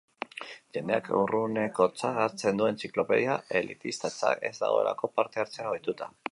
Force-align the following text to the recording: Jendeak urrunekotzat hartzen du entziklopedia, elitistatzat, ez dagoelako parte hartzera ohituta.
Jendeak 0.77 1.09
urrunekotzat 1.17 2.17
hartzen 2.23 2.63
du 2.63 2.69
entziklopedia, 2.71 3.37
elitistatzat, 3.61 4.45
ez 4.51 4.55
dagoelako 4.65 5.15
parte 5.21 5.45
hartzera 5.45 5.77
ohituta. 5.79 6.13